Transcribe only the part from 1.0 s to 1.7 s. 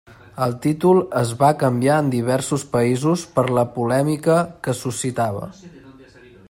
es va